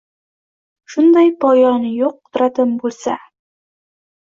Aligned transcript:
Shunday 0.93 1.29
poyoni 1.45 1.95
yo’q 2.01 2.19
qudratim 2.25 2.77
bo’lsa. 2.85 3.21